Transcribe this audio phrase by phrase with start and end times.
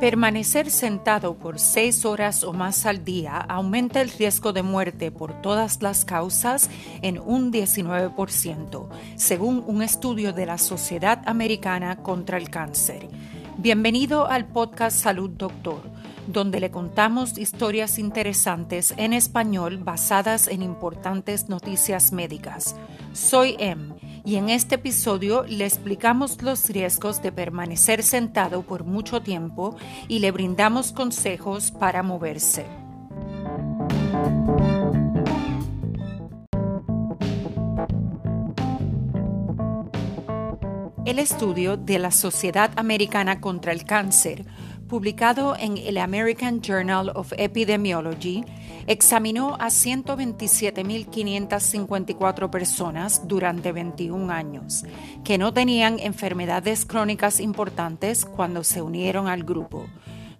[0.00, 5.42] Permanecer sentado por seis horas o más al día aumenta el riesgo de muerte por
[5.42, 6.70] todas las causas
[7.02, 13.08] en un 19%, según un estudio de la Sociedad Americana contra el Cáncer.
[13.58, 15.82] Bienvenido al podcast Salud Doctor,
[16.26, 22.76] donde le contamos historias interesantes en español basadas en importantes noticias médicas.
[23.12, 23.94] Soy Em
[24.24, 29.76] y en este episodio le explicamos los riesgos de permanecer sentado por mucho tiempo
[30.08, 32.66] y le brindamos consejos para moverse.
[41.10, 44.44] El estudio de la Sociedad Americana contra el Cáncer
[44.90, 48.44] publicado en el American Journal of Epidemiology,
[48.88, 54.82] examinó a 127.554 personas durante 21 años
[55.24, 59.86] que no tenían enfermedades crónicas importantes cuando se unieron al grupo.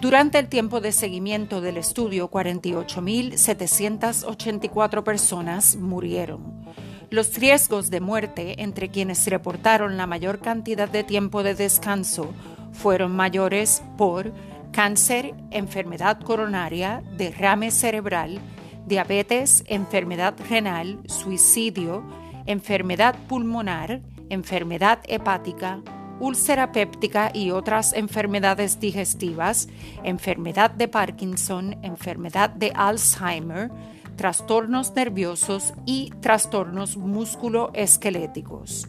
[0.00, 6.64] Durante el tiempo de seguimiento del estudio, 48.784 personas murieron.
[7.10, 12.32] Los riesgos de muerte entre quienes reportaron la mayor cantidad de tiempo de descanso
[12.76, 14.32] fueron mayores por
[14.72, 18.38] cáncer, enfermedad coronaria, derrame cerebral,
[18.86, 22.04] diabetes, enfermedad renal, suicidio,
[22.46, 25.80] enfermedad pulmonar, enfermedad hepática,
[26.20, 29.68] úlcera péptica y otras enfermedades digestivas,
[30.04, 33.70] enfermedad de Parkinson, enfermedad de Alzheimer,
[34.16, 38.88] trastornos nerviosos y trastornos musculoesqueléticos.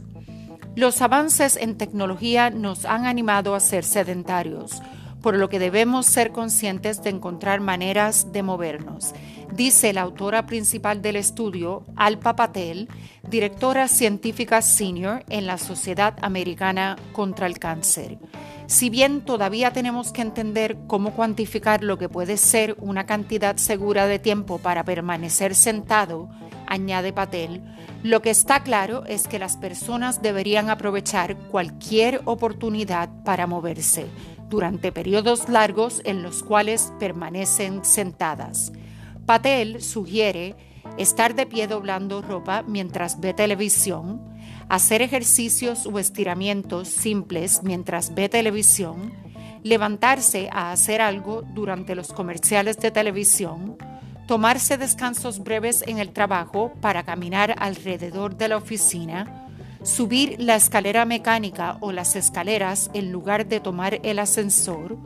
[0.78, 4.80] Los avances en tecnología nos han animado a ser sedentarios,
[5.24, 9.16] por lo que debemos ser conscientes de encontrar maneras de movernos,
[9.52, 12.90] dice la autora principal del estudio, Alpa Patel,
[13.28, 18.20] directora científica senior en la Sociedad Americana contra el Cáncer.
[18.68, 24.06] Si bien todavía tenemos que entender cómo cuantificar lo que puede ser una cantidad segura
[24.06, 26.30] de tiempo para permanecer sentado,
[26.68, 27.64] añade Patel,
[28.04, 34.06] lo que está claro es que las personas deberían aprovechar cualquier oportunidad para moverse
[34.50, 38.72] durante periodos largos en los cuales permanecen sentadas.
[39.26, 40.56] Patel sugiere
[40.98, 44.22] estar de pie doblando ropa mientras ve televisión,
[44.70, 49.14] hacer ejercicios o estiramientos simples mientras ve televisión,
[49.64, 53.78] levantarse a hacer algo durante los comerciales de televisión,
[54.28, 59.48] tomarse descansos breves en el trabajo para caminar alrededor de la oficina,
[59.84, 64.98] subir la escalera mecánica o las escaleras en lugar de tomar el ascensor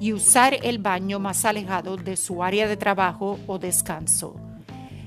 [0.00, 4.34] y usar el baño más alejado de su área de trabajo o descanso.